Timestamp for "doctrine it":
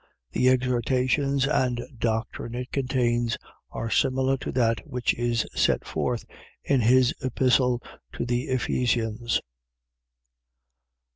1.99-2.71